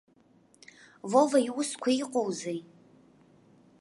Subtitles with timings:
[1.11, 2.59] Вова иусқәа иҟоузеи?